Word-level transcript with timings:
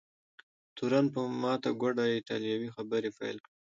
تورن 0.75 1.05
په 1.13 1.19
ماته 1.41 1.69
ګوډه 1.81 2.05
ایټالوي 2.13 2.69
خبرې 2.75 3.09
پیل 3.17 3.37
کړې. 3.43 3.49